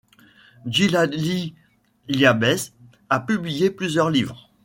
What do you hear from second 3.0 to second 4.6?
a publié plusieurs livres.